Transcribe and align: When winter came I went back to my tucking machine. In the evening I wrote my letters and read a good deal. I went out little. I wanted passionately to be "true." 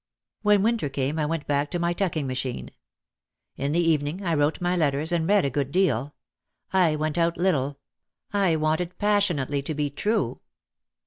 When 0.41 0.63
winter 0.63 0.89
came 0.89 1.19
I 1.19 1.27
went 1.27 1.45
back 1.45 1.69
to 1.69 1.77
my 1.77 1.93
tucking 1.93 2.25
machine. 2.25 2.71
In 3.55 3.71
the 3.71 3.79
evening 3.87 4.25
I 4.25 4.33
wrote 4.33 4.59
my 4.59 4.75
letters 4.75 5.11
and 5.11 5.27
read 5.29 5.45
a 5.45 5.51
good 5.51 5.71
deal. 5.71 6.15
I 6.73 6.95
went 6.95 7.19
out 7.19 7.37
little. 7.37 7.77
I 8.33 8.55
wanted 8.55 8.97
passionately 8.97 9.61
to 9.61 9.75
be 9.75 9.91
"true." 9.91 10.41